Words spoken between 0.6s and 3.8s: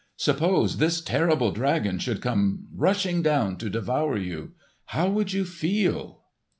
this terrible dragon should come rushing down to